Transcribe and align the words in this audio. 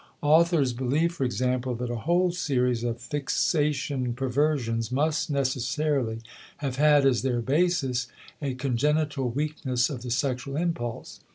Authors 0.23 0.73
believe, 0.73 1.11
for 1.13 1.25
example, 1.25 1.75
that 1.75 1.91
a 1.91 1.95
whole 2.09 2.31
series 2.31 2.83
of 2.83 2.99
fixation 2.99 4.15
perversions 4.15 4.91
must 4.91 5.29
necessarily 5.29 6.21
have 6.57 6.77
had 6.77 7.05
as 7.05 7.21
their 7.21 7.39
basis 7.39 8.07
a 8.41 8.55
congenital 8.55 9.29
weakness 9.29 9.91
of 9.91 10.01
the 10.01 10.09
sexual 10.09 10.57
impulse. 10.57 11.19